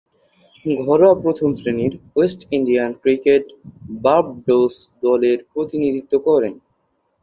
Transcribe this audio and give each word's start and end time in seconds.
ঘরোয়া 0.81 1.15
প্রথম-শ্রেণীর 1.23 1.93
West 2.15 2.39
Indian 2.57 2.91
ক্রিকেটে 3.01 3.53
বার্বাডোস 4.03 4.75
দলের 5.01 5.37
প্রতিনিধিত্ব 5.53 6.13
করেন। 6.27 6.53